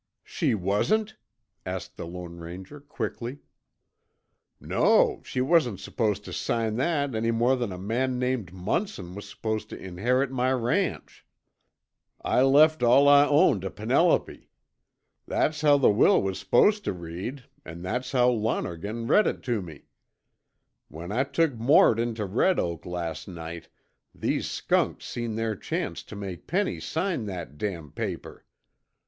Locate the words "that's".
15.27-15.61, 17.83-18.11